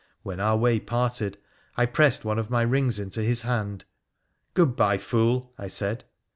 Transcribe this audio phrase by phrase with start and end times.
[0.23, 1.37] When our way parted
[1.77, 3.85] I pressed one of my rings into his hand.'
[4.55, 6.05] Good bye, fool!' I said.